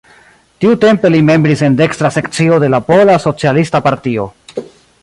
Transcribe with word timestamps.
Tiutempe 0.63 1.11
li 1.15 1.19
membris 1.27 1.61
en 1.67 1.75
dekstra 1.83 2.11
sekcio 2.17 2.59
de 2.65 2.73
la 2.77 2.81
pola, 2.89 3.21
socialista 3.27 3.85
partio. 3.91 4.29